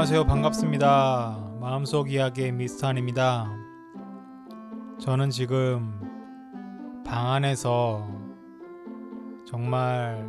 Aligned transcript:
안녕하세요. 0.00 0.24
반갑습니다. 0.24 1.56
마음속 1.60 2.10
이야기의 2.10 2.52
미스터한입니다. 2.52 3.52
저는 4.98 5.28
지금 5.28 6.00
방 7.04 7.32
안에서 7.32 8.08
정말 9.46 10.26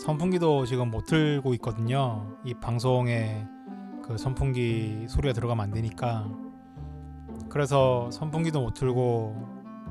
선풍기도 0.00 0.66
지금 0.66 0.92
못 0.92 1.04
틀고 1.04 1.52
있거든요. 1.54 2.38
이 2.44 2.54
방송에 2.54 3.44
그 4.04 4.16
선풍기 4.16 5.06
소리가 5.08 5.34
들어가면 5.34 5.64
안 5.64 5.72
되니까. 5.72 6.30
그래서 7.48 8.08
선풍기도 8.12 8.60
못 8.60 8.74
틀고 8.74 9.34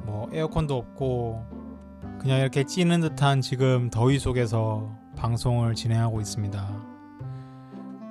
뭐 0.05 0.29
에어컨도 0.31 0.73
없고 0.73 1.45
그냥 2.17 2.39
이렇게 2.39 2.63
찌는 2.63 3.01
듯한 3.01 3.41
지금 3.41 3.89
더위 3.89 4.19
속에서 4.19 4.89
방송을 5.17 5.75
진행하고 5.75 6.21
있습니다. 6.21 6.94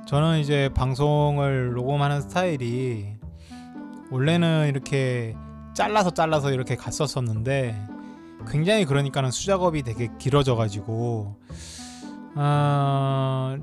저는 0.07 0.39
이제 0.39 0.69
방송을 0.75 1.73
녹음하는 1.73 2.21
스타일이 2.21 3.17
원래는 4.11 4.69
이렇게 4.69 5.35
잘라서 5.73 6.11
잘라서 6.11 6.53
이렇게 6.53 6.77
갔었었는데 6.77 7.75
굉장히 8.51 8.85
그러니까는 8.85 9.31
수작업이 9.31 9.83
되게 9.83 10.11
길어져 10.19 10.57
가지고 10.57 11.37
아 12.35 13.57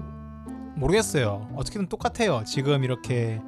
모르겠어요. 0.76 1.48
어떻게든 1.56 1.88
똑같아요. 1.88 2.44
지금 2.46 2.84
이렇게 2.84 3.40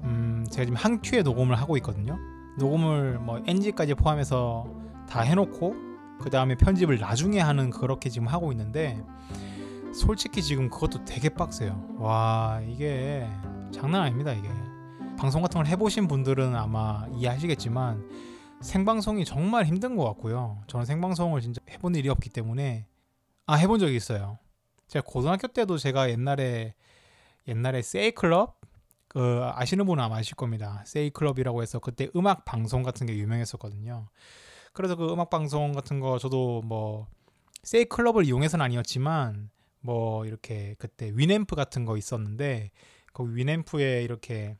음 0.00 0.46
제가 0.50 0.64
지금 0.64 0.76
한 0.76 1.02
큐에 1.02 1.22
녹음을 1.22 1.56
하고 1.56 1.76
있거든요. 1.76 2.18
녹음을 2.58 3.18
뭐 3.18 3.42
NG까지 3.46 3.94
포함해서 3.94 4.66
다 5.08 5.20
해놓고 5.20 5.74
그 6.22 6.30
다음에 6.30 6.54
편집을 6.54 6.98
나중에 6.98 7.40
하는 7.40 7.68
그렇게 7.68 8.08
지금 8.08 8.26
하고 8.26 8.52
있는데 8.52 9.04
솔직히 9.92 10.42
지금 10.42 10.70
그것도 10.70 11.04
되게 11.04 11.28
빡세요. 11.28 11.96
와 11.98 12.60
이게 12.66 13.28
장난 13.72 14.02
아닙니다 14.02 14.32
이게. 14.32 14.48
방송 15.18 15.42
같은 15.42 15.58
걸 15.58 15.66
해보신 15.66 16.08
분들은 16.08 16.56
아마 16.56 17.06
이해하시겠지만 17.12 18.08
생방송이 18.62 19.24
정말 19.24 19.66
힘든 19.66 19.96
것 19.96 20.04
같고요. 20.04 20.62
저는 20.66 20.86
생방송을 20.86 21.40
진짜 21.42 21.60
해본 21.68 21.94
일이 21.94 22.08
없기 22.08 22.30
때문에 22.30 22.86
아 23.46 23.54
해본 23.54 23.78
적이 23.80 23.96
있어요. 23.96 24.38
제가 24.88 25.04
고등학교 25.06 25.46
때도 25.48 25.78
제가 25.78 26.10
옛날에 26.10 26.74
옛날에 27.46 27.82
세이클럽 27.82 28.60
그 29.08 29.42
아시는 29.54 29.84
분은 29.84 30.02
아마 30.02 30.16
아실 30.16 30.36
겁니다. 30.36 30.82
세이클럽이라고 30.86 31.60
해서 31.60 31.78
그때 31.78 32.08
음악 32.16 32.44
방송 32.46 32.82
같은 32.82 33.06
게 33.06 33.14
유명했었거든요. 33.16 34.08
그래서 34.72 34.96
그 34.96 35.12
음악 35.12 35.28
방송 35.28 35.72
같은 35.72 36.00
거 36.00 36.18
저도 36.18 36.62
뭐 36.62 37.06
세이클럽을 37.62 38.24
이용해서는 38.24 38.64
아니었지만 38.64 39.50
뭐 39.82 40.24
이렇게 40.26 40.74
그때 40.78 41.10
위앰프 41.14 41.56
같은 41.56 41.84
거 41.84 41.96
있었는데 41.96 42.70
그 43.12 43.24
위앰프에 43.34 44.02
이렇게 44.02 44.56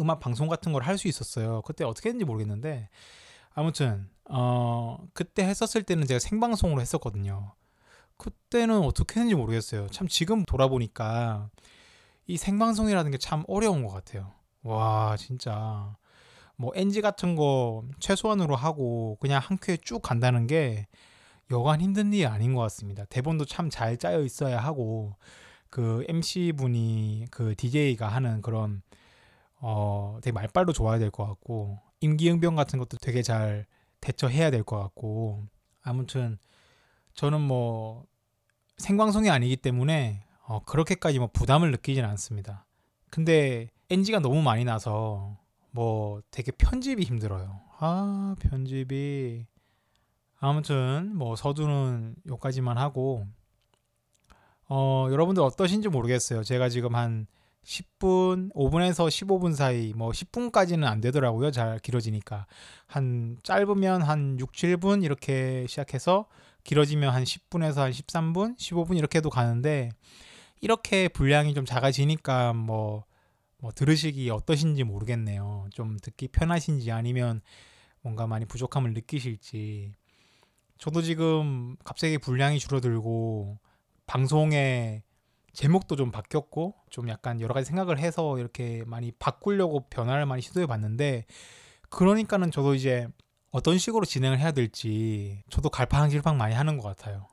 음악 0.00 0.20
방송 0.20 0.48
같은 0.48 0.72
걸 0.72 0.82
할 0.82 0.98
수 0.98 1.08
있었어요. 1.08 1.62
그때 1.62 1.84
어떻게 1.84 2.08
했는지 2.10 2.24
모르겠는데 2.24 2.88
아무튼 3.54 4.08
어 4.28 4.98
그때 5.14 5.44
했었을 5.44 5.82
때는 5.84 6.06
제가 6.06 6.18
생방송으로 6.18 6.80
했었거든요. 6.80 7.54
그때는 8.16 8.80
어떻게 8.80 9.20
했는지 9.20 9.34
모르겠어요. 9.34 9.88
참 9.88 10.08
지금 10.08 10.44
돌아보니까 10.44 11.50
이 12.26 12.36
생방송이라는 12.36 13.10
게 13.12 13.18
참 13.18 13.44
어려운 13.48 13.84
것 13.84 13.92
같아요. 13.92 14.32
와 14.62 15.16
진짜 15.18 15.96
뭐 16.56 16.72
NG 16.74 17.00
같은 17.00 17.36
거 17.36 17.84
최소한으로 18.00 18.56
하고 18.56 19.16
그냥 19.20 19.40
한 19.42 19.58
큐에 19.60 19.76
쭉 19.78 20.00
간다는 20.02 20.46
게 20.46 20.86
여간 21.52 21.80
힘든 21.80 22.12
일이 22.12 22.26
아닌 22.26 22.54
것 22.54 22.62
같습니다. 22.62 23.04
대본도 23.06 23.44
참 23.44 23.70
잘 23.70 23.96
짜여 23.96 24.22
있어야 24.22 24.58
하고 24.60 25.16
그 25.70 26.04
MC 26.08 26.52
분이 26.56 27.26
그 27.30 27.54
DJ가 27.56 28.08
하는 28.08 28.42
그런 28.42 28.82
어 29.60 30.18
되게 30.22 30.32
말빨도 30.32 30.72
좋아야 30.72 30.98
될 30.98 31.10
것 31.10 31.26
같고 31.26 31.78
임기응변 32.00 32.56
같은 32.56 32.78
것도 32.80 32.98
되게 32.98 33.22
잘 33.22 33.66
대처해야 34.00 34.50
될 34.50 34.64
것 34.64 34.78
같고 34.78 35.46
아무튼 35.82 36.38
저는 37.14 37.40
뭐 37.40 38.04
생방송이 38.78 39.30
아니기 39.30 39.56
때문에 39.56 40.24
어 40.46 40.60
그렇게까지 40.64 41.18
뭐 41.20 41.28
부담을 41.32 41.70
느끼진 41.70 42.04
않습니다. 42.04 42.66
근데 43.10 43.70
NG가 43.90 44.18
너무 44.20 44.42
많이 44.42 44.64
나서 44.64 45.38
뭐 45.70 46.20
되게 46.30 46.50
편집이 46.52 47.04
힘들어요. 47.04 47.60
아 47.78 48.34
편집이 48.40 49.46
아무튼 50.44 51.14
뭐 51.14 51.36
서두는 51.36 52.16
요까지만 52.26 52.76
하고 52.76 53.28
어 54.68 55.06
여러분들 55.08 55.40
어떠신지 55.40 55.88
모르겠어요. 55.88 56.42
제가 56.42 56.68
지금 56.68 56.96
한 56.96 57.28
10분, 57.64 58.52
5분에서 58.52 59.06
15분 59.06 59.54
사이 59.54 59.92
뭐 59.94 60.10
10분까지는 60.10 60.82
안 60.84 61.00
되더라고요. 61.00 61.52
잘 61.52 61.78
길어지니까. 61.78 62.46
한 62.88 63.38
짧으면 63.44 64.02
한 64.02 64.36
6, 64.40 64.50
7분 64.50 65.04
이렇게 65.04 65.64
시작해서 65.68 66.26
길어지면 66.64 67.14
한 67.14 67.22
10분에서 67.22 67.76
한 67.76 67.92
13분, 67.92 68.58
15분 68.58 68.98
이렇게도 68.98 69.30
가는데 69.30 69.90
이렇게 70.60 71.06
분량이 71.06 71.54
좀 71.54 71.64
작아지니까 71.64 72.52
뭐, 72.52 73.04
뭐 73.58 73.70
들으시기 73.70 74.28
어떠신지 74.30 74.82
모르겠네요. 74.82 75.68
좀 75.70 75.98
듣기 76.02 76.28
편하신지 76.28 76.90
아니면 76.90 77.42
뭔가 78.00 78.26
많이 78.26 78.44
부족함을 78.44 78.92
느끼실지 78.92 79.92
저도 80.82 81.00
지금 81.00 81.76
갑자기 81.84 82.18
분량이 82.18 82.58
줄어들고 82.58 83.56
방송의 84.06 85.04
제목도 85.52 85.94
좀 85.94 86.10
바뀌었고 86.10 86.74
좀 86.90 87.08
약간 87.08 87.40
여러 87.40 87.54
가지 87.54 87.66
생각을 87.66 88.00
해서 88.00 88.36
이렇게 88.36 88.82
많이 88.84 89.12
바꾸려고 89.12 89.88
변화를 89.88 90.26
많이 90.26 90.42
시도해 90.42 90.66
봤는데 90.66 91.26
그러니까는 91.88 92.50
저도 92.50 92.74
이제 92.74 93.06
어떤 93.52 93.78
식으로 93.78 94.04
진행을 94.04 94.40
해야 94.40 94.50
될지 94.50 95.44
저도 95.50 95.70
갈팡질팡 95.70 96.36
많이 96.36 96.52
하는 96.52 96.78
것 96.78 96.88
같아요. 96.88 97.28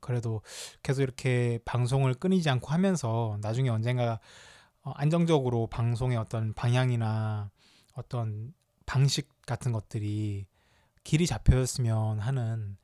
그래도 0.00 0.40
계속 0.82 1.02
이렇게 1.02 1.58
방송을 1.66 2.14
끊이지 2.14 2.48
않고 2.48 2.68
하면서 2.68 3.36
나중에 3.42 3.68
언젠가 3.68 4.18
어, 4.80 4.92
안정적으로 4.92 5.66
방송의 5.66 6.16
어떤 6.16 6.54
방향이나 6.54 7.50
어떤 7.92 8.54
방식 8.86 9.28
같은 9.44 9.72
것들이 9.72 10.46
길이 11.06 11.24
잡혔으면 11.28 12.18
하는 12.18 12.76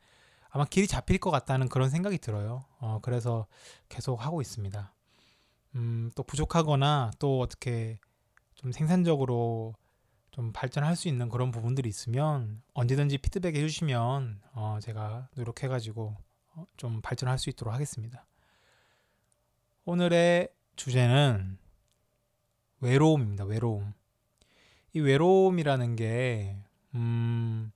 아마 0.49 0.65
길이 0.65 0.87
잡힐 0.87 1.19
것 1.19 1.33
같다는 1.33 1.69
그런 1.69 1.91
생각이 1.91 2.19
들어요. 2.19 2.65
어, 2.79 3.01
그래서 3.03 3.49
계속 3.89 4.25
하고 4.25 4.41
있습니다. 4.41 4.95
음, 5.75 6.09
또 6.15 6.23
부족하거나 6.23 7.11
또 7.19 7.41
어떻게 7.41 7.99
좀 8.55 8.71
생산적으로 8.71 9.75
좀 10.31 10.53
발전할 10.53 10.95
수 10.95 11.09
있는 11.09 11.29
그런 11.29 11.51
부분들이 11.51 11.89
있으면 11.89 12.63
언제든지 12.75 13.19
피드백 13.19 13.57
해주시면 13.57 14.41
어, 14.53 14.79
제가 14.81 15.29
노력해가지고 15.35 16.17
어, 16.55 16.65
좀 16.77 17.01
발전할 17.03 17.41
수 17.41 17.51
있도록 17.51 17.75
하겠습니다. 17.75 18.25
오늘의 19.85 20.49
주제는 20.77 21.59
외로움입니다. 22.79 23.47
외로움. 23.47 23.95
이 24.93 25.01
외로움이라는 25.01 25.97
게 25.97 26.63
음, 26.95 27.73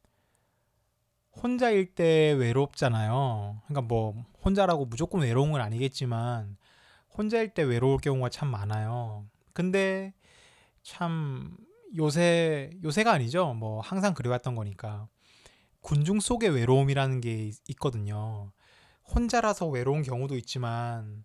혼자일 1.43 1.95
때 1.95 2.33
외롭잖아요. 2.33 3.61
그러니까 3.67 3.83
뭐 3.83 4.25
혼자라고 4.45 4.87
무조건 4.87 5.23
외로운 5.23 5.53
건 5.53 5.61
아니겠지만 5.61 6.57
혼자일 7.17 7.55
때 7.55 7.63
외로울 7.63 7.99
경우가 7.99 8.29
참 8.29 8.49
많아요. 8.49 9.27
근데 9.53 10.15
참 10.83 11.57
요새 11.97 12.71
요새가 12.83 13.13
아니죠. 13.13 13.55
뭐 13.55 13.81
항상 13.81 14.15
그래왔던 14.15 14.55
거니까 14.55 15.09
군중 15.81 16.21
속의 16.21 16.51
외로움이라는 16.51 17.21
게 17.21 17.53
있거든요. 17.69 18.53
혼자라서 19.15 19.69
외로운 19.69 20.03
경우도 20.03 20.37
있지만 20.37 21.25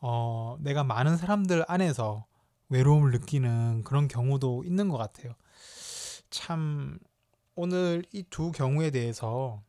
어, 0.00 0.56
내가 0.60 0.84
많은 0.84 1.16
사람들 1.16 1.64
안에서 1.66 2.26
외로움을 2.68 3.10
느끼는 3.12 3.84
그런 3.84 4.08
경우도 4.08 4.64
있는 4.64 4.88
것 4.88 4.98
같아요. 4.98 5.32
참 6.30 6.98
오늘 7.54 8.04
이 8.12 8.24
두 8.30 8.52
경우에 8.52 8.90
대해서 8.90 9.62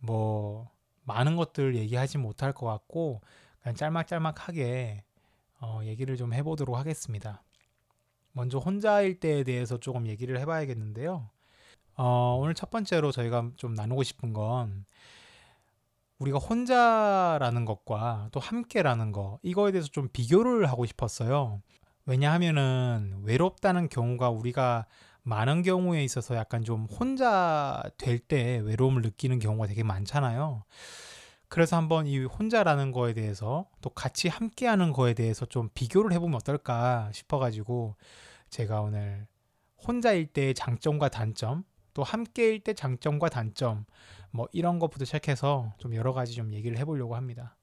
뭐 0.00 0.70
많은 1.04 1.36
것들 1.36 1.76
얘기하지 1.76 2.18
못할 2.18 2.52
것 2.52 2.66
같고 2.66 3.20
그냥 3.60 3.74
짤막짤막하게 3.76 5.04
어, 5.60 5.80
얘기를 5.84 6.16
좀 6.16 6.32
해보도록 6.32 6.76
하겠습니다. 6.76 7.42
먼저 8.32 8.58
혼자일 8.58 9.20
때에 9.20 9.44
대해서 9.44 9.78
조금 9.78 10.06
얘기를 10.06 10.38
해봐야겠는데요. 10.40 11.28
어, 11.96 12.38
오늘 12.40 12.54
첫 12.54 12.70
번째로 12.70 13.12
저희가 13.12 13.50
좀 13.56 13.74
나누고 13.74 14.02
싶은 14.02 14.32
건 14.32 14.86
우리가 16.18 16.38
혼자라는 16.38 17.64
것과 17.64 18.28
또 18.32 18.40
함께라는 18.40 19.12
거 19.12 19.38
이거에 19.42 19.72
대해서 19.72 19.88
좀 19.88 20.08
비교를 20.12 20.66
하고 20.66 20.86
싶었어요. 20.86 21.60
왜냐하면은 22.06 23.20
외롭다는 23.24 23.88
경우가 23.88 24.30
우리가 24.30 24.86
많은 25.22 25.62
경우에 25.62 26.02
있어서 26.04 26.36
약간 26.36 26.64
좀 26.64 26.84
혼자 26.86 27.82
될 27.98 28.18
때 28.18 28.58
외로움을 28.64 29.02
느끼는 29.02 29.38
경우가 29.38 29.66
되게 29.66 29.82
많잖아요. 29.82 30.64
그래서 31.48 31.76
한번 31.76 32.06
이 32.06 32.18
혼자라는 32.24 32.92
거에 32.92 33.12
대해서 33.12 33.66
또 33.82 33.90
같이 33.90 34.28
함께 34.28 34.66
하는 34.66 34.92
거에 34.92 35.12
대해서 35.14 35.44
좀 35.46 35.68
비교를 35.74 36.12
해보면 36.14 36.36
어떨까 36.36 37.10
싶어가지고 37.12 37.96
제가 38.48 38.80
오늘 38.80 39.26
혼자일 39.86 40.26
때의 40.26 40.54
장점과 40.54 41.08
단점 41.10 41.64
또 41.94 42.02
함께일 42.02 42.60
때 42.60 42.72
장점과 42.72 43.28
단점 43.28 43.84
뭐 44.30 44.48
이런 44.52 44.78
것부터 44.78 45.04
시작해서 45.04 45.74
좀 45.78 45.94
여러 45.94 46.12
가지 46.14 46.34
좀 46.34 46.52
얘기를 46.54 46.78
해보려고 46.78 47.16
합니다. 47.16 47.56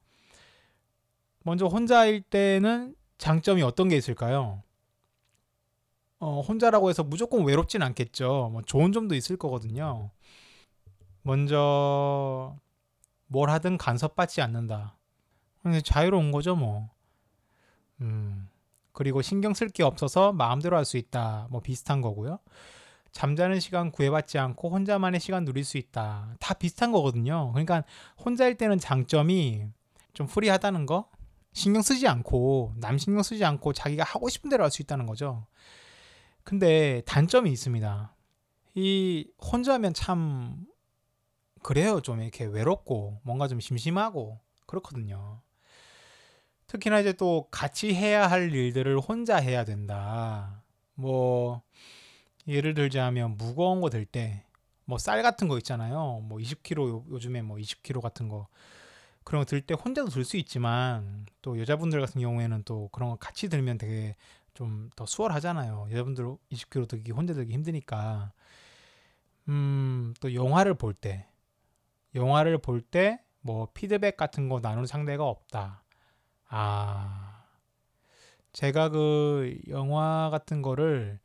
먼저 1.44 1.66
혼자일 1.66 2.22
때는 2.22 2.96
장점이 3.18 3.64
어떤 3.64 3.90
게 3.90 3.98
있을까요? 3.98 4.62
어, 6.20 6.42
혼자라고 6.42 6.90
해서 6.90 7.04
무조건 7.04 7.46
외롭진 7.46 7.82
않겠죠. 7.82 8.50
뭐 8.52 8.62
좋은 8.64 8.92
점도 8.92 9.16
있을 9.16 9.38
거거든요. 9.38 10.12
먼저 11.22 12.56
뭘 13.28 13.50
하든 13.50 13.78
간섭받지 13.78 14.42
않는다. 14.42 14.98
자유로운 15.84 16.32
거죠, 16.32 16.56
뭐. 16.56 16.90
음. 18.02 18.50
그리고 18.92 19.22
신경 19.22 19.54
쓸 19.54 19.70
게 19.70 19.84
없어서 19.84 20.34
마음대로 20.34 20.76
할 20.76 20.84
수 20.86 20.98
있다. 20.98 21.48
뭐 21.52 21.62
비슷한 21.62 22.02
거고요. 22.02 22.40
잠자는 23.12 23.60
시간 23.60 23.92
구애받지 23.92 24.38
않고 24.38 24.70
혼자만의 24.70 25.20
시간 25.20 25.46
누릴 25.46 25.64
수 25.64 25.78
있다. 25.78 26.36
다 26.40 26.54
비슷한 26.54 26.92
거거든요. 26.92 27.52
그러니까 27.54 27.84
혼자일 28.24 28.56
때는 28.58 28.78
장점이 28.78 29.68
좀 30.14 30.28
프리하다는 30.28 30.86
거, 30.86 31.10
신경 31.54 31.82
쓰지 31.82 32.08
않고 32.08 32.74
남 32.78 32.98
신경 32.98 33.24
쓰지 33.24 33.44
않고 33.46 33.74
자기가 33.74 34.04
하고 34.04 34.30
싶은 34.30 34.50
대로 34.50 34.64
할 34.64 34.72
수 34.72 34.82
있다는 34.82 35.06
거죠. 35.06 35.46
근데 36.50 37.04
단점이 37.06 37.52
있습니다. 37.52 38.16
이 38.74 39.28
혼자면 39.40 39.94
참 39.94 40.66
그래요. 41.62 42.02
좀 42.02 42.24
이렇게 42.24 42.44
외롭고 42.46 43.20
뭔가 43.22 43.48
좀 43.48 43.60
심심하고 43.60 44.40
그렇거든요. 44.66 45.42
특히나 46.66 47.02
이제 47.02 47.14
또 47.14 47.48
같이 47.52 47.94
해야 47.94 48.26
할 48.28 48.52
일들을 48.52 49.00
혼자 49.00 49.36
해야 49.38 49.64
된다. 49.64 50.64
뭐 50.96 51.62
예를 52.48 52.74
들자면 52.74 53.38
무거운 53.38 53.80
거 53.80 53.90
들 53.92 54.06
때 54.06 54.44
뭐 54.86 54.98
쌀 54.98 55.22
같은 55.22 55.48
거 55.48 55.56
있잖아요. 55.60 56.22
뭐 56.24 56.40
20kg 56.40 57.12
요즘에 57.12 57.44
뭐 57.44 57.58
20kg 57.58 58.02
같은 58.02 58.28
거 58.28 58.48
그런 59.24 59.42
거 59.44 59.46
들 59.46 59.62
때 59.62 59.76
혼자도 59.76 60.10
들 60.10 60.26
수 60.26 60.36
있지만 60.38 61.28
또 61.44 61.60
여자분들 61.60 62.02
같은 62.02 62.20
경우에는 62.22 62.64
또 62.66 62.90
그런 62.92 63.12
거 63.12 63.16
같이 63.18 63.50
들면 63.50 63.78
되게 63.78 64.16
좀 64.60 64.90
더 64.96 65.06
수월하잖아요. 65.06 65.88
여자분들 65.92 66.38
20kg 66.52 66.88
들기 66.88 67.12
혼자 67.12 67.34
들기 67.34 67.54
힘드니까 67.54 68.32
음 69.48 70.14
또 70.22 70.34
영화를 70.34 70.76
볼 70.76 70.94
때 70.94 71.28
영화를 72.16 72.60
볼 72.60 72.82
때 72.82 73.20
뭐 73.42 73.70
피드백 73.74 74.18
같은 74.18 74.50
거 74.50 74.60
나누는 74.60 74.86
상대가 74.86 75.26
없다. 75.26 75.84
아 76.50 77.46
제가 78.54 78.90
그 78.90 79.58
영화 79.70 80.30
같은 80.30 80.62
거를 80.62 81.20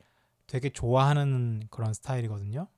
되게 0.47 0.71
좋아하는 0.71 1.63
그런 1.71 1.93
스타일이거든요. 1.95 2.69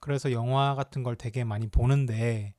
그래서 0.00 0.32
영화 0.32 0.74
같은 0.74 1.02
걸 1.02 1.16
되게 1.16 1.44
많이 1.44 1.66
보는데 1.66 2.54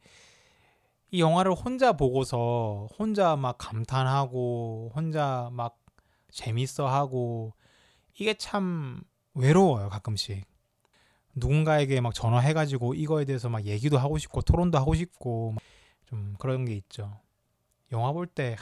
이 1.11 1.21
영화를 1.21 1.53
혼자 1.53 1.93
보고서 1.93 2.87
혼자 2.99 3.35
막 3.35 3.57
감탄하고 3.57 4.91
혼자 4.95 5.49
막 5.53 5.78
재밌어 6.31 6.87
하고 6.87 7.53
이게 8.19 8.33
참 8.35 9.01
외로워요 9.33 9.89
가끔씩. 9.89 10.45
누군가에게 11.35 12.01
막 12.01 12.13
전화해가지고 12.13 12.95
이거에 12.95 13.25
대해서 13.25 13.49
막 13.49 13.65
얘기도 13.65 13.97
하고 13.97 14.17
싶고 14.17 14.41
토론도 14.41 14.77
하고 14.77 14.93
싶고 14.95 15.55
좀 16.05 16.35
그런 16.39 16.65
게 16.65 16.73
있죠. 16.75 17.19
영화 17.91 18.11
볼 18.11 18.27
때 18.27 18.55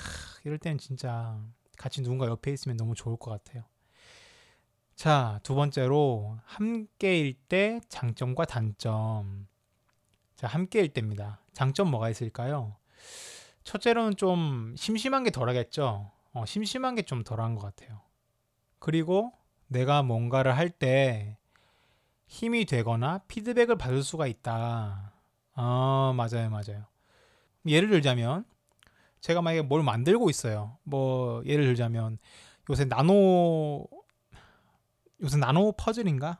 이럴 0.44 0.58
때는 0.58 0.78
진짜 0.78 1.40
같이 1.78 2.02
누군가 2.02 2.28
옆에 2.28 2.52
있으면 2.54 2.78
너무 2.78 2.94
좋을 2.96 3.18
것 3.18 3.32
같아요. 3.32 3.64
자 4.96 5.40
두 5.44 5.56
번째로 5.56 6.38
함께일 6.46 7.34
때 7.48 7.80
장점과 7.90 8.46
단점. 8.46 9.48
자 10.36 10.48
함께일 10.48 10.90
때입니다. 10.94 11.42
장점 11.54 11.90
뭐가 11.92 12.10
있을까요? 12.10 12.76
첫째로는 13.64 14.16
좀 14.18 14.76
심심한 14.78 15.24
게 15.24 15.30
덜하겠죠 15.32 16.12
어, 16.38 16.46
심심한 16.46 16.96
게 16.96 17.02
좀 17.04 17.24
덜한 17.24 17.56
것 17.56 17.62
같아요. 17.64 18.02
그리고 18.80 19.34
내가 19.68 20.04
뭔가를 20.04 20.56
할 20.58 20.70
때 20.70 21.38
힘이 22.28 22.66
되거나 22.66 23.20
피드백을 23.28 23.78
받을 23.78 24.04
수가 24.04 24.28
있다. 24.28 25.14
아, 25.54 26.14
맞아요, 26.16 26.50
맞아요. 26.50 26.86
예를 27.66 27.90
들자면 27.90 28.46
제가 29.22 29.42
만약에 29.42 29.64
뭘 29.64 29.84
만들고 29.84 30.30
있어요. 30.30 30.78
뭐 30.84 31.44
예를 31.46 31.66
들자면 31.66 32.18
요새 32.70 32.86
나노 32.86 33.88
요새 35.24 35.38
나노 35.38 35.74
퍼즐인가? 35.74 36.40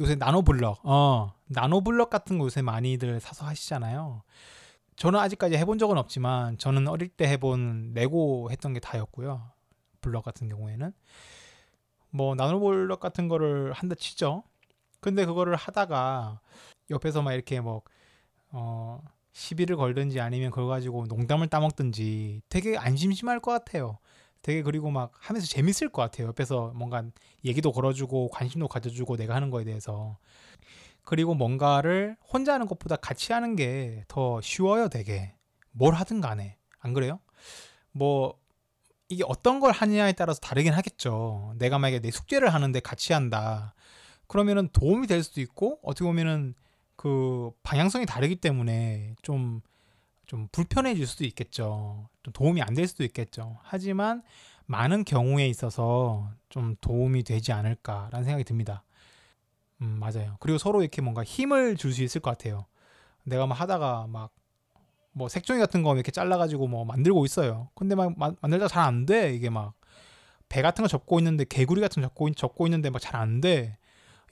요새 0.00 0.14
나노 0.14 0.42
블럭. 0.42 0.80
어, 0.84 1.34
나노 1.46 1.80
블럭 1.82 2.10
같은 2.10 2.38
거 2.38 2.44
요새 2.44 2.62
많이들 2.62 3.20
사서 3.20 3.46
하시잖아요. 3.46 4.22
저는 4.98 5.20
아직까지 5.20 5.56
해본 5.56 5.78
적은 5.78 5.96
없지만 5.96 6.58
저는 6.58 6.88
어릴 6.88 7.08
때 7.08 7.28
해본 7.28 7.92
레고 7.94 8.50
했던 8.50 8.72
게 8.72 8.80
다였고요. 8.80 9.48
블럭 10.00 10.24
같은 10.24 10.48
경우에는 10.48 10.92
뭐 12.10 12.34
나노 12.34 12.58
블럭 12.58 12.98
같은 12.98 13.28
거를 13.28 13.72
한다 13.72 13.94
치죠. 13.94 14.42
근데 15.00 15.24
그거를 15.24 15.54
하다가 15.54 16.40
옆에서 16.90 17.22
막 17.22 17.32
이렇게 17.32 17.60
뭐 17.60 17.82
어, 18.50 19.00
시비를 19.30 19.76
걸든지 19.76 20.18
아니면 20.20 20.50
그걸 20.50 20.66
가지고 20.66 21.06
농담을 21.06 21.46
따먹든지 21.46 22.42
되게 22.48 22.76
안 22.76 22.96
심심할 22.96 23.38
것 23.38 23.52
같아요. 23.52 23.98
되게 24.42 24.62
그리고 24.62 24.90
막 24.90 25.12
하면서 25.14 25.46
재밌을 25.46 25.90
것 25.90 26.02
같아요. 26.02 26.26
옆에서 26.26 26.72
뭔가 26.74 27.04
얘기도 27.44 27.70
걸어주고 27.70 28.30
관심도 28.30 28.66
가져주고 28.66 29.16
내가 29.16 29.36
하는 29.36 29.50
거에 29.50 29.62
대해서 29.62 30.18
그리고 31.08 31.34
뭔가를 31.34 32.18
혼자 32.30 32.52
하는 32.52 32.66
것보다 32.66 32.96
같이 32.96 33.32
하는 33.32 33.56
게 33.56 34.04
더 34.08 34.42
쉬워요, 34.42 34.90
되게. 34.90 35.34
뭘 35.70 35.94
하든 35.94 36.20
간에. 36.20 36.58
안 36.80 36.92
그래요? 36.92 37.18
뭐, 37.92 38.38
이게 39.08 39.24
어떤 39.26 39.58
걸 39.58 39.72
하느냐에 39.72 40.12
따라서 40.12 40.38
다르긴 40.40 40.74
하겠죠. 40.74 41.54
내가 41.56 41.78
만약에 41.78 42.00
내 42.00 42.10
숙제를 42.10 42.52
하는데 42.52 42.78
같이 42.80 43.14
한다. 43.14 43.74
그러면은 44.26 44.68
도움이 44.74 45.06
될 45.06 45.22
수도 45.22 45.40
있고, 45.40 45.78
어떻게 45.82 46.04
보면은 46.04 46.54
그 46.96 47.52
방향성이 47.62 48.04
다르기 48.04 48.36
때문에 48.36 49.14
좀, 49.22 49.62
좀 50.26 50.46
불편해질 50.52 51.06
수도 51.06 51.24
있겠죠. 51.24 52.10
좀 52.22 52.32
도움이 52.34 52.60
안 52.60 52.74
될 52.74 52.86
수도 52.86 53.02
있겠죠. 53.04 53.58
하지만 53.62 54.22
많은 54.66 55.06
경우에 55.06 55.48
있어서 55.48 56.30
좀 56.50 56.76
도움이 56.82 57.22
되지 57.24 57.52
않을까라는 57.52 58.24
생각이 58.24 58.44
듭니다. 58.44 58.84
음, 59.82 59.98
맞아요. 60.00 60.36
그리고 60.40 60.58
서로 60.58 60.82
이렇게 60.82 61.02
뭔가 61.02 61.22
힘을 61.24 61.76
줄 61.76 61.92
수 61.92 62.02
있을 62.02 62.20
것 62.20 62.30
같아요. 62.36 62.66
내가 63.24 63.46
막 63.46 63.60
하다가 63.60 64.06
막 64.08 64.30
뭐 65.12 65.28
색종이 65.28 65.58
같은 65.60 65.82
거 65.82 65.94
이렇게 65.96 66.12
잘라가지고 66.12 66.68
뭐 66.68 66.84
만들고 66.84 67.24
있어요. 67.24 67.70
근데 67.74 67.96
막 67.96 68.16
마, 68.18 68.32
만들다 68.40 68.68
잘 68.68 68.84
안 68.84 69.06
돼. 69.06 69.34
이게 69.34 69.50
막 69.50 69.74
배 70.48 70.62
같은 70.62 70.82
거 70.82 70.88
접고 70.88 71.18
있는데 71.20 71.44
개구리 71.44 71.80
같은 71.80 72.02
거 72.02 72.08
접고, 72.08 72.30
접고 72.32 72.66
있는데 72.68 72.90
막 72.90 73.00
잘 73.00 73.16
안 73.16 73.40
돼. 73.40 73.78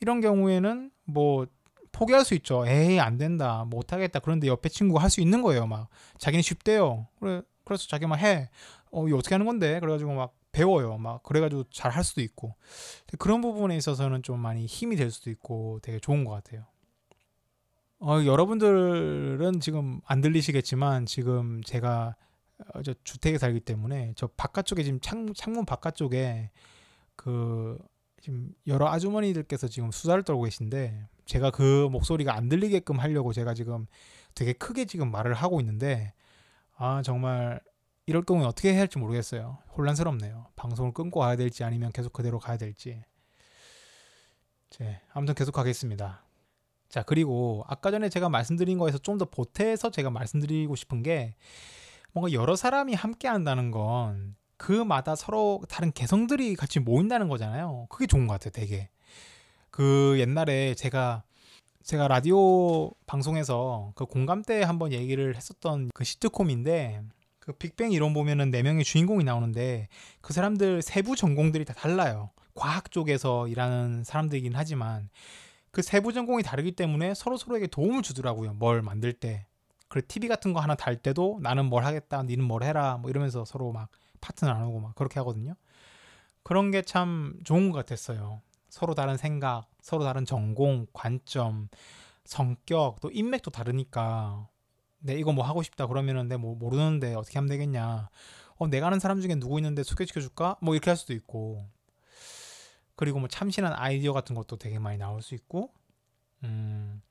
이런 0.00 0.20
경우에는 0.20 0.90
뭐 1.06 1.46
포기할 1.92 2.24
수 2.24 2.34
있죠. 2.36 2.66
에이 2.68 3.00
안 3.00 3.18
된다. 3.18 3.64
못 3.66 3.92
하겠다. 3.92 4.20
그런데 4.20 4.46
옆에 4.48 4.68
친구가 4.68 5.02
할 5.02 5.10
수 5.10 5.20
있는 5.22 5.42
거예요. 5.42 5.66
막 5.66 5.88
자기는 6.18 6.42
쉽대요. 6.42 7.08
그래 7.20 7.42
그래서 7.64 7.86
자기 7.88 8.06
막 8.06 8.16
해. 8.20 8.50
어 8.92 9.08
이거 9.08 9.18
어떻게 9.18 9.34
하는 9.34 9.46
건데? 9.46 9.80
그래가지고 9.80 10.14
막 10.14 10.34
배워요. 10.56 10.96
막 10.96 11.22
그래가지고 11.22 11.64
잘 11.70 11.92
할 11.92 12.02
수도 12.02 12.22
있고 12.22 12.54
그런 13.18 13.40
부분에 13.42 13.76
있어서는 13.76 14.22
좀 14.22 14.40
많이 14.40 14.64
힘이 14.66 14.96
될 14.96 15.10
수도 15.10 15.30
있고 15.30 15.80
되게 15.82 15.98
좋은 15.98 16.24
것 16.24 16.32
같아요. 16.32 16.64
어, 17.98 18.24
여러분들은 18.24 19.60
지금 19.60 20.00
안 20.06 20.20
들리시겠지만 20.20 21.06
지금 21.06 21.62
제가 21.62 22.16
어, 22.72 22.82
저 22.82 22.94
주택에 23.04 23.38
살기 23.38 23.60
때문에 23.60 24.12
저 24.16 24.26
바깥쪽에 24.28 24.82
지금 24.82 24.98
창, 25.00 25.32
창문 25.34 25.66
바깥쪽에 25.66 26.50
그 27.16 27.78
지금 28.20 28.52
여러 28.66 28.88
아주머니들께서 28.88 29.68
지금 29.68 29.90
수다를 29.90 30.22
떨고 30.22 30.42
계신데 30.44 31.08
제가 31.26 31.50
그 31.50 31.88
목소리가 31.90 32.34
안 32.34 32.48
들리게끔 32.48 32.98
하려고 32.98 33.32
제가 33.32 33.54
지금 33.54 33.86
되게 34.34 34.52
크게 34.52 34.86
지금 34.86 35.10
말을 35.10 35.34
하고 35.34 35.60
있는데 35.60 36.12
아 36.76 37.02
정말 37.02 37.60
이럴 38.06 38.22
경우에 38.22 38.46
어떻게 38.46 38.72
해야 38.72 38.80
할지 38.80 38.98
모르겠어요. 38.98 39.58
혼란스럽네요. 39.76 40.46
방송을 40.56 40.92
끊고 40.92 41.20
가야 41.20 41.36
될지 41.36 41.64
아니면 41.64 41.90
계속 41.92 42.12
그대로 42.12 42.38
가야 42.38 42.56
될지. 42.56 43.02
네, 44.78 45.00
아무튼 45.12 45.34
계속 45.34 45.52
가겠습니다. 45.52 46.24
자, 46.88 47.02
그리고 47.02 47.64
아까 47.66 47.90
전에 47.90 48.08
제가 48.08 48.28
말씀드린 48.28 48.78
거에서 48.78 48.98
좀 48.98 49.18
더 49.18 49.24
보태서 49.24 49.90
제가 49.90 50.10
말씀드리고 50.10 50.76
싶은 50.76 51.02
게 51.02 51.34
뭔가 52.12 52.32
여러 52.32 52.54
사람이 52.54 52.94
함께 52.94 53.28
한다는 53.28 53.70
건 53.70 54.36
그마다 54.56 55.16
서로 55.16 55.62
다른 55.68 55.90
개성들이 55.92 56.54
같이 56.54 56.78
모인다는 56.80 57.28
거잖아요. 57.28 57.86
그게 57.90 58.06
좋은 58.06 58.26
것 58.26 58.34
같아요, 58.34 58.50
되게. 58.52 58.88
그 59.70 60.16
옛날에 60.18 60.74
제가 60.74 61.24
제가 61.82 62.08
라디오 62.08 62.90
방송에서 63.06 63.92
그 63.94 64.06
공감대 64.06 64.62
한번 64.62 64.92
얘기를 64.92 65.36
했었던 65.36 65.90
그 65.94 66.04
시트콤인데 66.04 67.02
그 67.46 67.52
빅뱅 67.52 67.92
이론 67.92 68.12
보면은 68.12 68.50
네 68.50 68.62
명의 68.62 68.84
주인공이 68.84 69.24
나오는데 69.24 69.88
그 70.20 70.32
사람들 70.32 70.82
세부 70.82 71.16
전공들이 71.16 71.64
다 71.64 71.74
달라요. 71.74 72.30
과학 72.54 72.90
쪽에서 72.90 73.48
일하는 73.48 74.02
사람들이긴 74.04 74.52
하지만 74.54 75.08
그 75.70 75.82
세부 75.82 76.12
전공이 76.12 76.42
다르기 76.42 76.72
때문에 76.72 77.14
서로 77.14 77.36
서로에게 77.36 77.68
도움을 77.68 78.02
주더라고요. 78.02 78.54
뭘 78.54 78.82
만들 78.82 79.12
때. 79.12 79.46
그리고 79.88 80.06
TV 80.08 80.28
같은 80.28 80.52
거 80.52 80.60
하나 80.60 80.74
달 80.74 80.96
때도 80.96 81.38
나는 81.42 81.66
뭘 81.66 81.84
하겠다, 81.84 82.22
니는 82.24 82.44
뭘 82.44 82.64
해라, 82.64 82.98
뭐 83.00 83.10
이러면서 83.10 83.44
서로 83.44 83.72
막 83.72 83.88
파트너 84.20 84.52
나누고 84.52 84.80
막 84.80 84.94
그렇게 84.96 85.20
하거든요. 85.20 85.54
그런 86.42 86.70
게 86.70 86.82
참 86.82 87.38
좋은 87.44 87.70
것 87.70 87.78
같았어요. 87.78 88.40
서로 88.68 88.94
다른 88.94 89.16
생각, 89.16 89.66
서로 89.80 90.02
다른 90.04 90.24
전공, 90.24 90.86
관점, 90.92 91.68
성격, 92.24 93.00
또 93.00 93.10
인맥도 93.10 93.50
다르니까 93.50 94.48
내 95.06 95.14
이거 95.18 95.32
뭐 95.32 95.44
하고 95.44 95.62
싶다 95.62 95.86
그러면은 95.86 96.28
내 96.28 96.36
뭐 96.36 96.54
모르는데 96.56 97.14
어떻게 97.14 97.38
하면 97.38 97.48
되겠냐. 97.48 98.08
어, 98.58 98.66
내가 98.68 98.88
아는 98.88 98.98
사람 98.98 99.20
중에 99.20 99.34
누구 99.36 99.58
있는데 99.58 99.82
소개시켜 99.82 100.20
줄까? 100.20 100.56
뭐 100.60 100.74
이렇게 100.74 100.90
할 100.90 100.96
수도 100.96 101.12
있고. 101.14 101.66
그리고 102.96 103.18
뭐 103.18 103.28
참신한 103.28 103.72
아이디어 103.74 104.12
같은 104.12 104.34
것도 104.34 104.56
되게 104.56 104.78
많이 104.78 104.98
나올 104.98 105.22
수 105.22 105.34
있고. 105.34 105.72
음. 106.44 107.02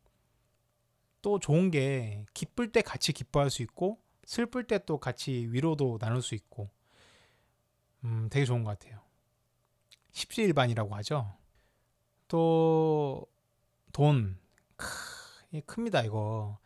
또 1.21 1.39
좋은 1.39 1.71
게 1.71 2.25
기쁠 2.33 2.71
때 2.71 2.81
같이 2.81 3.11
기뻐할 3.13 3.49
수 3.49 3.61
있고 3.63 3.99
슬플 4.25 4.65
때 4.65 4.79
또 4.85 4.99
같이 4.99 5.47
위로도 5.51 5.97
나눌 5.99 6.21
수 6.21 6.35
있고. 6.35 6.69
음, 8.03 8.27
되게 8.31 8.45
좋은 8.45 8.63
것 8.63 8.77
같아요. 8.77 9.01
십시일반이라고 10.11 10.95
하죠. 10.95 11.33
또 12.27 13.25
돈. 13.91 14.37
크, 14.77 14.85
이 15.51 15.61
큽니다, 15.61 16.03
이거. 16.03 16.57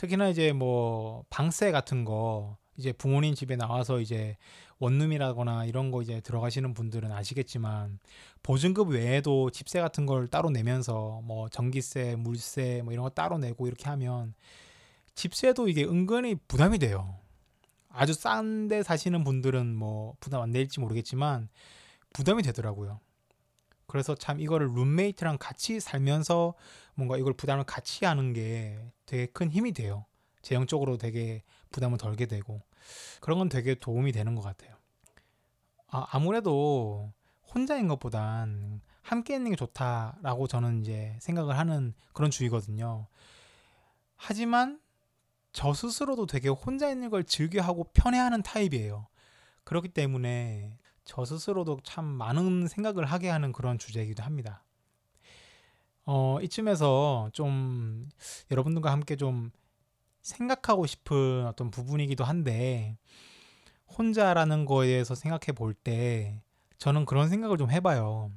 특히나 0.00 0.30
이제 0.30 0.54
뭐 0.54 1.24
방세 1.28 1.70
같은 1.70 2.06
거 2.06 2.56
이제 2.78 2.90
부모님 2.90 3.34
집에 3.34 3.54
나와서 3.54 4.00
이제 4.00 4.38
원룸이라거나 4.78 5.66
이런 5.66 5.90
거 5.90 6.00
이제 6.00 6.22
들어가시는 6.22 6.72
분들은 6.72 7.12
아시겠지만 7.12 7.98
보증금 8.42 8.88
외에도 8.88 9.50
집세 9.50 9.78
같은 9.78 10.06
걸 10.06 10.26
따로 10.28 10.48
내면서 10.48 11.20
뭐 11.24 11.50
전기세, 11.50 12.16
물세 12.16 12.80
뭐 12.82 12.94
이런 12.94 13.02
거 13.02 13.10
따로 13.10 13.36
내고 13.36 13.66
이렇게 13.66 13.90
하면 13.90 14.32
집세도 15.16 15.68
이게 15.68 15.84
은근히 15.84 16.34
부담이 16.48 16.78
돼요. 16.78 17.18
아주 17.90 18.14
싼데 18.14 18.82
사시는 18.82 19.22
분들은 19.22 19.76
뭐 19.76 20.14
부담 20.18 20.40
안 20.40 20.50
될지 20.50 20.80
모르겠지만 20.80 21.50
부담이 22.14 22.42
되더라고요. 22.44 23.00
그래서 23.86 24.14
참 24.14 24.40
이거를 24.40 24.72
룸메이트랑 24.72 25.36
같이 25.38 25.78
살면서 25.78 26.54
뭔가 27.00 27.16
이걸 27.16 27.32
부담을 27.32 27.64
같이 27.64 28.04
하는 28.04 28.34
게 28.34 28.78
되게 29.06 29.24
큰 29.24 29.50
힘이 29.50 29.72
돼요. 29.72 30.04
재정적으로 30.42 30.98
되게 30.98 31.42
부담을 31.70 31.96
덜게 31.96 32.26
되고 32.26 32.60
그런 33.20 33.38
건 33.38 33.48
되게 33.48 33.74
도움이 33.74 34.12
되는 34.12 34.34
것 34.34 34.42
같아요. 34.42 34.76
아, 35.88 36.06
아무래도 36.10 37.10
혼자인 37.54 37.88
것보단 37.88 38.82
함께 39.00 39.34
있는 39.34 39.50
게 39.50 39.56
좋다라고 39.56 40.46
저는 40.46 40.82
이제 40.82 41.16
생각을 41.20 41.56
하는 41.56 41.94
그런 42.12 42.30
주의거든요. 42.30 43.06
하지만 44.16 44.78
저 45.52 45.72
스스로도 45.72 46.26
되게 46.26 46.50
혼자 46.50 46.90
있는 46.90 47.08
걸 47.08 47.24
즐겨하고 47.24 47.84
편해하는 47.94 48.42
타입이에요. 48.42 49.06
그렇기 49.64 49.88
때문에 49.88 50.76
저 51.04 51.24
스스로도 51.24 51.80
참 51.82 52.04
많은 52.04 52.68
생각을 52.68 53.06
하게 53.06 53.30
하는 53.30 53.52
그런 53.52 53.78
주제이기도 53.78 54.22
합니다. 54.22 54.62
어, 56.06 56.38
이쯤에서 56.42 57.30
좀 57.32 58.08
여러분들과 58.50 58.90
함께 58.92 59.16
좀 59.16 59.50
생각하고 60.22 60.86
싶은 60.86 61.46
어떤 61.46 61.70
부분이기도 61.70 62.24
한데 62.24 62.96
혼자라는 63.98 64.64
거에 64.66 64.88
대해서 64.88 65.14
생각해 65.14 65.52
볼 65.54 65.74
때 65.74 66.42
저는 66.78 67.04
그런 67.04 67.28
생각을 67.28 67.58
좀 67.58 67.70
해봐요. 67.70 68.32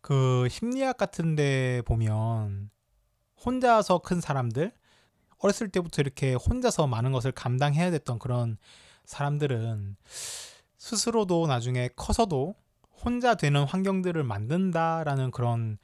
그 0.00 0.48
심리학 0.50 0.96
같은 0.96 1.34
데 1.36 1.82
보면 1.86 2.70
혼자서 3.44 3.98
큰 3.98 4.20
사람들 4.20 4.72
어렸을 5.38 5.68
때부터 5.68 6.02
이렇게 6.02 6.34
혼자서 6.34 6.86
많은 6.86 7.12
것을 7.12 7.32
감당해야 7.32 7.90
됐던 7.90 8.18
그런 8.18 8.56
사람들은 9.04 9.96
스스로도 10.78 11.46
나중에 11.46 11.88
커서도 11.96 12.54
혼자 13.04 13.34
되는 13.34 13.64
환경들을 13.64 14.22
만든다라는 14.24 15.30
그런 15.30 15.78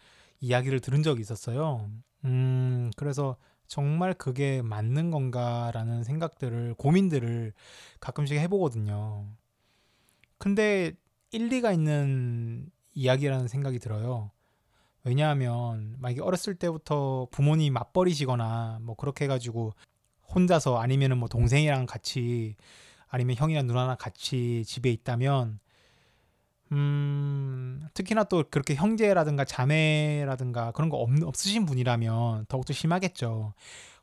이야기를 0.44 0.80
들은 0.80 1.02
적이 1.02 1.22
있었어요. 1.22 1.90
음, 2.26 2.90
그래서 2.96 3.36
정말 3.66 4.12
그게 4.12 4.60
맞는 4.60 5.10
건가라는 5.10 6.04
생각들을, 6.04 6.74
고민들을 6.74 7.54
가끔씩 7.98 8.36
해보거든요. 8.38 9.26
근데 10.36 10.92
일리가 11.30 11.72
있는 11.72 12.70
이야기라는 12.92 13.48
생각이 13.48 13.78
들어요. 13.78 14.30
왜냐하면 15.02 15.96
만약에 15.98 16.20
어렸을 16.20 16.54
때부터 16.54 17.26
부모님이 17.30 17.70
맞벌이시거나 17.70 18.80
뭐 18.82 18.96
그렇게 18.96 19.24
해가지고 19.24 19.72
혼자서 20.34 20.78
아니면은 20.78 21.18
뭐 21.18 21.28
동생이랑 21.28 21.86
같이 21.86 22.56
아니면 23.08 23.36
형이나 23.36 23.62
누나랑 23.62 23.96
같이 23.98 24.62
집에 24.66 24.90
있다면 24.90 25.58
음, 26.74 27.88
특히나 27.94 28.24
또 28.24 28.44
그렇게 28.50 28.74
형제라든가 28.74 29.44
자매라든가 29.44 30.72
그런 30.72 30.90
거 30.90 30.96
없, 30.96 31.08
없으신 31.22 31.64
분이라면 31.66 32.46
더욱더 32.48 32.72
심하겠죠. 32.72 33.54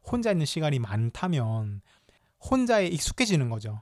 혼자 0.04 0.32
있는 0.32 0.46
시간이 0.46 0.80
많다면 0.80 1.82
혼자에 2.50 2.88
익숙해지는 2.88 3.50
거죠. 3.50 3.82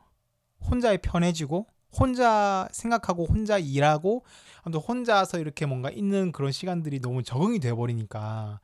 혼자에 0.69 0.97
편해지고 0.97 1.67
혼자 1.91 2.67
생각하고 2.71 3.25
혼자 3.25 3.57
일하고 3.57 4.25
아무튼 4.63 4.81
혼자서 4.81 5.39
이렇게 5.39 5.65
뭔가 5.65 5.89
있는 5.89 6.31
그런 6.31 6.51
시간들이 6.51 6.99
너무 6.99 7.23
적응이 7.23 7.59
되어 7.59 7.75
버리니까 7.75 8.59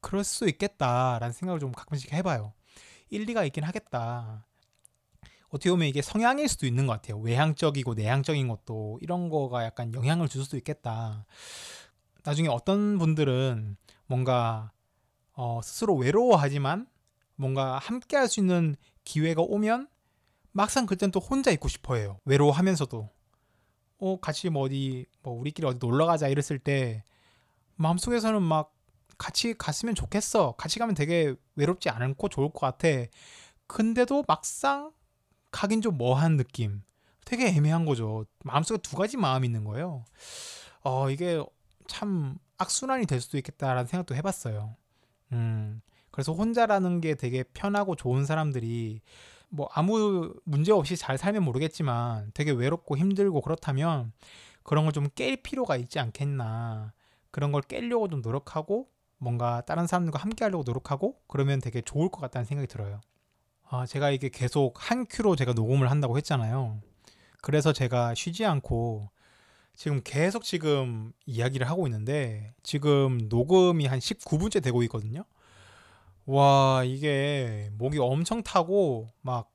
그럴 0.00 0.24
수 0.24 0.48
있겠다라는 0.48 1.32
생각을 1.32 1.60
좀 1.60 1.72
가끔씩 1.72 2.12
해봐요. 2.14 2.54
일리가 3.10 3.44
있긴 3.44 3.64
하겠다. 3.64 4.47
어떻게 5.48 5.70
보면 5.70 5.88
이게 5.88 6.02
성향일 6.02 6.48
수도 6.48 6.66
있는 6.66 6.86
것 6.86 6.92
같아요. 6.94 7.18
외향적이고 7.18 7.94
내향적인 7.94 8.48
것도 8.48 8.98
이런 9.02 9.28
거가 9.30 9.64
약간 9.64 9.94
영향을 9.94 10.28
줄 10.28 10.44
수도 10.44 10.56
있겠다. 10.56 11.24
나중에 12.24 12.48
어떤 12.48 12.98
분들은 12.98 13.76
뭔가 14.06 14.72
어, 15.32 15.60
스스로 15.62 15.94
외로워하지만 15.96 16.86
뭔가 17.36 17.78
함께 17.78 18.16
할 18.16 18.28
수 18.28 18.40
있는 18.40 18.76
기회가 19.04 19.42
오면 19.42 19.88
막상 20.52 20.86
그땐 20.86 21.10
또 21.12 21.20
혼자 21.20 21.50
있고 21.52 21.68
싶어 21.68 21.94
해요. 21.94 22.18
외로워하면서도. 22.24 23.08
어, 24.00 24.20
같이 24.20 24.50
뭐 24.50 24.62
어디, 24.64 25.06
뭐 25.22 25.34
우리끼리 25.34 25.66
어디 25.66 25.78
놀러 25.80 26.06
가자 26.06 26.28
이랬을 26.28 26.58
때 26.58 27.02
마음속에서는 27.76 28.42
막 28.42 28.74
같이 29.18 29.54
갔으면 29.56 29.94
좋겠어. 29.94 30.52
같이 30.52 30.78
가면 30.78 30.94
되게 30.94 31.34
외롭지 31.56 31.88
않고 31.90 32.28
좋을 32.28 32.50
것 32.52 32.60
같아. 32.60 32.88
근데도 33.66 34.24
막상 34.26 34.92
가긴 35.50 35.80
좀 35.82 35.96
뭐한 35.98 36.36
느낌. 36.36 36.82
되게 37.24 37.48
애매한 37.48 37.84
거죠. 37.84 38.24
마음속에 38.44 38.78
두 38.82 38.96
가지 38.96 39.16
마음이 39.16 39.46
있는 39.46 39.64
거예요. 39.64 40.04
어, 40.82 41.10
이게 41.10 41.42
참 41.86 42.38
악순환이 42.58 43.06
될 43.06 43.20
수도 43.20 43.36
있겠다라는 43.38 43.86
생각도 43.86 44.14
해봤어요. 44.14 44.76
음, 45.32 45.80
그래서 46.10 46.32
혼자라는 46.32 47.00
게 47.00 47.14
되게 47.14 47.42
편하고 47.42 47.96
좋은 47.96 48.24
사람들이 48.24 49.00
뭐 49.50 49.68
아무 49.72 50.34
문제 50.44 50.72
없이 50.72 50.96
잘 50.96 51.18
살면 51.18 51.42
모르겠지만 51.44 52.30
되게 52.34 52.50
외롭고 52.52 52.96
힘들고 52.96 53.40
그렇다면 53.42 54.12
그런 54.62 54.84
걸 54.84 54.92
좀 54.92 55.08
깰 55.08 55.42
필요가 55.42 55.76
있지 55.76 55.98
않겠나. 55.98 56.92
그런 57.30 57.52
걸 57.52 57.62
깨려고 57.62 58.08
좀 58.08 58.20
노력하고 58.22 58.88
뭔가 59.18 59.62
다른 59.62 59.86
사람들과 59.86 60.18
함께 60.18 60.44
하려고 60.44 60.64
노력하고 60.66 61.20
그러면 61.26 61.60
되게 61.60 61.80
좋을 61.82 62.08
것 62.10 62.20
같다는 62.20 62.44
생각이 62.46 62.68
들어요. 62.68 63.00
아, 63.70 63.84
제가 63.84 64.10
이게 64.10 64.30
계속 64.30 64.74
한 64.76 65.06
큐로 65.06 65.36
제가 65.36 65.52
녹음을 65.52 65.90
한다고 65.90 66.16
했잖아요. 66.16 66.80
그래서 67.42 67.72
제가 67.72 68.14
쉬지 68.14 68.44
않고 68.46 69.10
지금 69.76 70.00
계속 70.02 70.42
지금 70.42 71.12
이야기를 71.26 71.68
하고 71.68 71.86
있는데 71.86 72.54
지금 72.62 73.28
녹음이 73.28 73.86
한 73.86 73.98
19분째 73.98 74.62
되고 74.62 74.82
있거든요. 74.84 75.24
와, 76.24 76.82
이게 76.84 77.70
목이 77.74 77.98
엄청 77.98 78.42
타고 78.42 79.08
막 79.20 79.50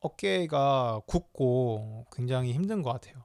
어깨가 0.00 1.02
굳고 1.06 2.06
굉장히 2.10 2.52
힘든 2.52 2.82
것 2.82 2.92
같아요. 2.92 3.22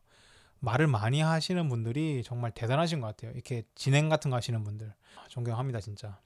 말을 0.59 0.87
많이 0.87 1.21
하시는 1.21 1.69
분들이 1.69 2.21
정말 2.23 2.51
대단하신 2.51 2.99
것 2.99 3.07
같아요. 3.07 3.31
이렇게 3.31 3.63
진행 3.75 4.09
같은 4.09 4.29
거 4.29 4.37
하시는 4.37 4.63
분들. 4.63 4.93
존경합니다, 5.29 5.79
진짜. 5.79 6.19